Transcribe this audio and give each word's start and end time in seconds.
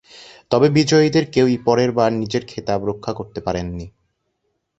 তবে 0.51 0.67
বিজয়ীদের 0.69 1.25
কেউই 1.31 1.57
পরের 1.65 1.91
বার 1.91 2.11
নিজের 2.13 2.43
খেতাব 2.47 2.79
রক্ষা 2.85 3.11
করতে 3.13 3.39
পারেননি। 3.41 3.87